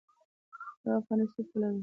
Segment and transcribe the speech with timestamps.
[0.83, 1.79] یوه افغانۍ څو پوله ده؟